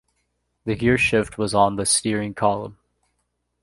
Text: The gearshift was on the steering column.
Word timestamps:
The 0.65 0.75
gearshift 0.75 1.37
was 1.37 1.53
on 1.53 1.75
the 1.75 1.85
steering 1.85 2.33
column. 2.33 2.79